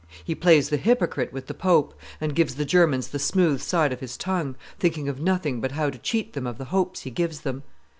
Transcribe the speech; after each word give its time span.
He 0.23 0.33
plays 0.33 0.69
the 0.69 0.77
hypocrite 0.77 1.31
with 1.31 1.45
the 1.45 1.53
pope, 1.53 1.93
and 2.19 2.33
gives 2.33 2.55
the 2.55 2.65
Germans 2.65 3.09
the 3.09 3.19
smooth 3.19 3.61
side 3.61 3.93
of 3.93 3.99
his 3.99 4.17
tongue, 4.17 4.55
thinking 4.79 5.07
of 5.07 5.19
nothing 5.21 5.61
but 5.61 5.73
how 5.73 5.91
to 5.91 5.99
cheat 5.99 6.33
them 6.33 6.47
of 6.47 6.57
the 6.57 6.65
hopes 6.73 7.01
he 7.01 7.11
gives 7.11 7.41
them. 7.41 7.61